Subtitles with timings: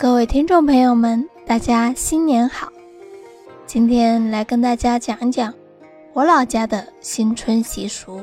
[0.00, 2.68] 各位听众朋友们，大家新年好！
[3.66, 5.52] 今天来跟大家讲讲
[6.12, 8.22] 我老家的新春习俗。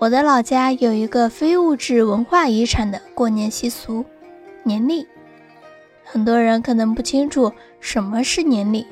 [0.00, 4.04] 我的老家有一个非物质文化遗产的过年习俗——
[4.66, 5.06] 年历。
[6.02, 8.84] 很多人可能不清楚什么是年历，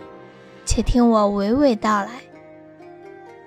[0.64, 2.10] 且听我娓娓道来。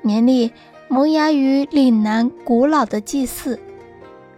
[0.01, 0.51] 年历
[0.89, 3.57] 萌芽于岭南古老的祭祀，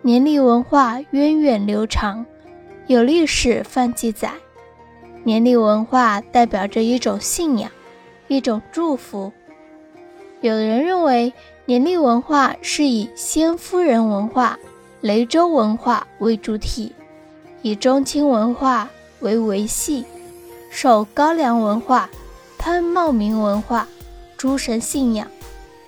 [0.04, 2.24] 年历文化源远流长。
[2.88, 4.32] 有历史范记载，
[5.24, 7.72] 年历文化代表着一种信仰，
[8.28, 9.34] 一种祝福。
[10.42, 11.34] 有人认为，
[11.66, 14.60] 年历文化是以先夫人文化、
[15.02, 16.94] 雷州文化为主体，
[17.64, 18.88] 以中青文化
[19.22, 20.06] 为维系，
[20.70, 22.08] 受高粱文化、
[22.60, 23.88] 潘茂名文化、
[24.38, 25.28] 诸神信仰、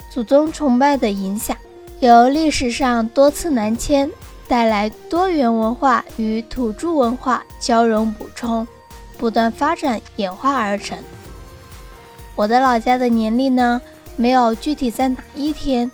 [0.10, 1.56] 祖宗崇拜的影响，
[2.00, 4.10] 由历史上多次南迁。
[4.48, 8.68] 带来多元文化与土著文化交融补充，
[9.18, 10.98] 不断发展演化而成。
[12.36, 13.82] 我的老家的年历呢，
[14.16, 15.92] 没有具体在哪一天，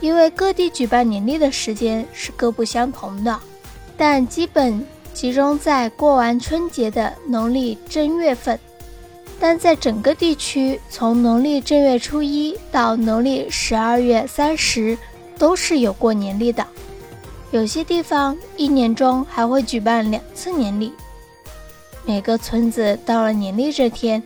[0.00, 3.38] 因为各地举办年历的时间是各不相同的，
[3.96, 8.58] 但基本集中在过完春节的农历正月份。
[9.38, 14.96] 但在整个地区，从农历正月初一到农历十二月三十，
[15.38, 16.66] 都是有过年历的。
[17.52, 20.92] 有些地方一年中还会举办两次年历，
[22.04, 24.22] 每个村子到了年历这天，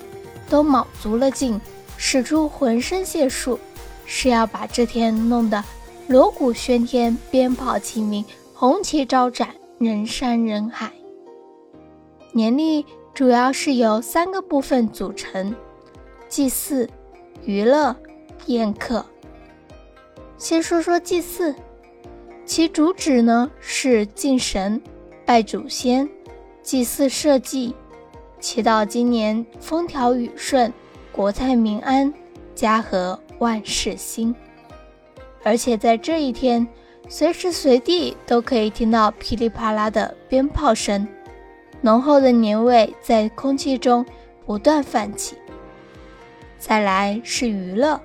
[0.49, 1.61] 都卯足了劲，
[1.99, 3.59] 使出浑身解数，
[4.07, 5.63] 是要把这天弄得
[6.09, 10.91] 锣鼓喧天、鞭炮齐鸣、红旗招展、人山人海。
[12.33, 15.55] 年历主要是由三个部分组成：
[16.29, 16.89] 祭祀、
[17.45, 17.95] 娱乐、
[18.47, 19.05] 宴客。
[20.39, 21.55] 先说说祭祀。
[22.51, 24.83] 其主旨呢是敬神、
[25.25, 26.11] 拜祖先、
[26.65, 27.73] 祭祀社稷，
[28.41, 30.73] 祈祷今年风调雨顺、
[31.13, 32.13] 国泰民安、
[32.53, 34.35] 家和万事兴。
[35.45, 36.67] 而且在这一天，
[37.09, 41.07] 随时随地都可以听到噼里啪啦的鞭炮声，
[41.81, 44.05] 浓厚的年味在空气中
[44.45, 45.37] 不断泛起。
[46.59, 48.01] 再来是娱乐，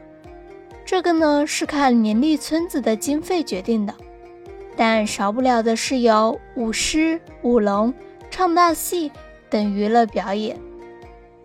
[0.86, 3.96] 这个呢是看年历村子的经费决定的。
[4.76, 7.94] 但少不了的是有舞狮、舞龙、
[8.30, 9.12] 唱大戏
[9.50, 10.60] 等娱乐表演。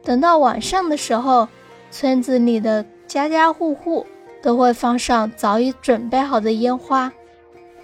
[0.02, 1.48] 等到晚上的时候，
[1.91, 4.06] 村子里的家家户户
[4.42, 7.12] 都会放上早已准备好的烟花，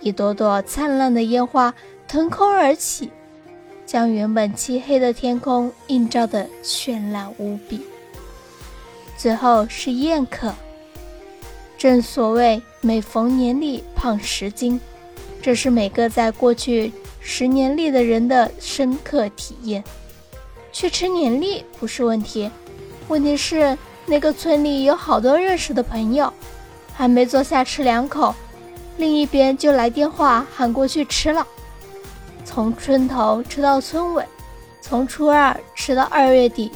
[0.01, 1.75] 一朵朵灿烂的烟花
[2.09, 3.11] 腾空而起，
[3.85, 7.83] 将原本漆黑的天空映照得绚烂无比。
[9.17, 10.53] 最后是宴客，
[11.79, 14.81] 正所谓每逢年历胖十斤。
[15.47, 19.85] 这是每个在过去十年里的人的深刻体验。
[20.73, 22.51] 去吃年历不是问题，
[23.07, 26.33] 问题是那个村里有好多认识的朋友，
[26.93, 28.35] 还没坐下吃两口，
[28.97, 31.47] 另一边就来电话喊过去吃了。
[32.45, 34.25] 从村头吃到村尾，
[34.81, 36.73] 从初二吃到二月底，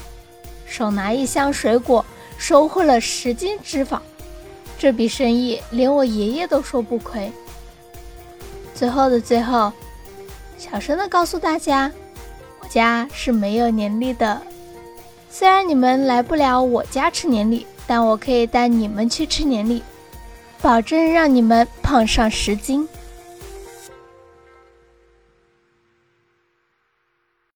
[0.64, 2.06] 手拿一箱水果，
[2.38, 3.98] 收获了十斤脂肪，
[4.78, 7.32] 这笔生意连我爷爷都说不亏。
[8.80, 9.70] 最后的最后，
[10.56, 11.92] 小声的告诉大家，
[12.60, 14.40] 我家是没有年历的。
[15.28, 19.82] 虽然你们来不了我家吃年历，但我可以带你们去吃年历，
[20.62, 22.88] 保证让你们胖上十斤。